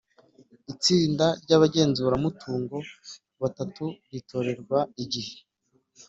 Itsinda 0.73 1.25
ry 1.43 1.51
abagenzuramutungo 1.57 2.77
batatu 3.41 3.83
ritorerwa 4.11 4.79
igihe 5.03 5.35